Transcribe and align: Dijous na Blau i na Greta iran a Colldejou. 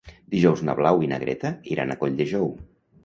Dijous 0.35 0.63
na 0.69 0.75
Blau 0.79 1.03
i 1.07 1.09
na 1.11 1.19
Greta 1.25 1.51
iran 1.77 1.93
a 1.93 1.99
Colldejou. 2.03 2.51